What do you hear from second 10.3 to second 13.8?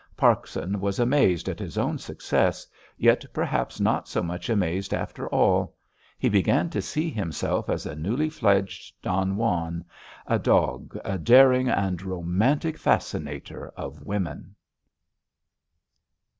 dog, a daring and romantic fascinator